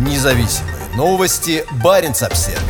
[0.00, 1.62] Независимые новости.
[1.84, 2.62] Барин обсерва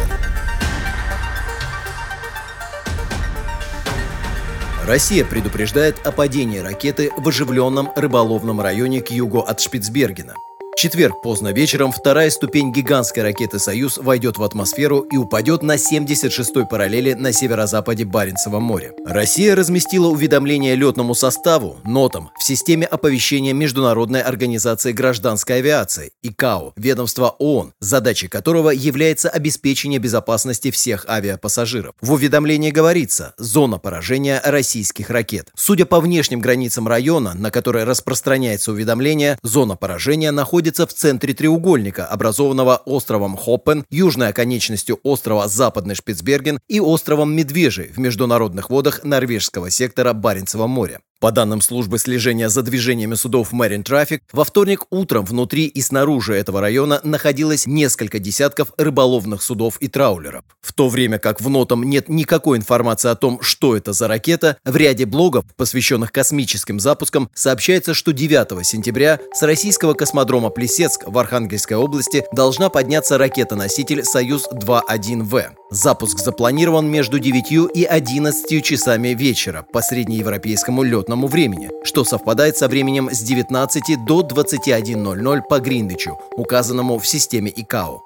[4.84, 10.34] Россия предупреждает о падении ракеты в оживленном рыболовном районе к югу от Шпицбергена
[10.80, 16.66] четверг поздно вечером вторая ступень гигантской ракеты «Союз» войдет в атмосферу и упадет на 76-й
[16.66, 18.92] параллели на северо-западе Баренцева моря.
[19.04, 27.36] Россия разместила уведомление летному составу, нотам, в системе оповещения Международной организации гражданской авиации, ИКАО, ведомства
[27.38, 31.94] ООН, задачей которого является обеспечение безопасности всех авиапассажиров.
[32.00, 35.48] В уведомлении говорится «Зона поражения российских ракет».
[35.54, 41.34] Судя по внешним границам района, на который распространяется уведомление, зона поражения находится находится в центре
[41.34, 49.02] треугольника, образованного островом Хоппен, южной оконечностью острова Западный Шпицберген и островом Медвежий в международных водах
[49.02, 51.00] норвежского сектора Баренцева моря.
[51.20, 56.34] По данным службы слежения за движениями судов Marine Traffic, во вторник утром внутри и снаружи
[56.34, 60.44] этого района находилось несколько десятков рыболовных судов и траулеров.
[60.62, 64.56] В то время как в нотам нет никакой информации о том, что это за ракета,
[64.64, 71.18] в ряде блогов, посвященных космическим запускам, сообщается, что 9 сентября с российского космодрома Плесецк в
[71.18, 75.59] Архангельской области должна подняться ракета-носитель «Союз-2-1В».
[75.72, 82.66] Запуск запланирован между 9 и 11 часами вечера по среднеевропейскому летному времени, что совпадает со
[82.66, 88.02] временем с 19 до 21.00 по Гринвичу, указанному в системе ИКАО.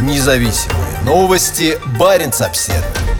[0.00, 1.76] Независимые новости.
[1.98, 3.17] Барин обседный.